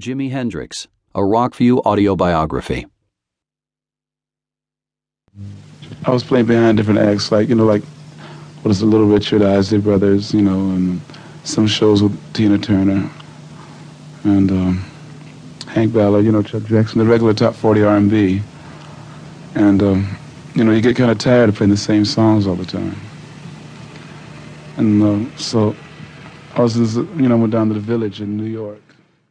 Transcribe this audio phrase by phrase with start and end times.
[0.00, 2.86] Jimi Hendrix, a Rockview Audiobiography.
[6.04, 7.84] I was playing behind different acts, like, you know, like,
[8.62, 11.00] what is it, Little Richard, Isley Brothers, you know, and
[11.44, 13.08] some shows with Tina Turner
[14.24, 14.84] and um,
[15.68, 18.42] Hank Ballard, you know, Chuck Jackson, the regular top 40 R&B.
[19.54, 20.16] And, um,
[20.56, 22.96] you know, you get kind of tired of playing the same songs all the time.
[24.76, 25.76] And uh, so
[26.56, 28.80] I was, you know, went down to the village in New York.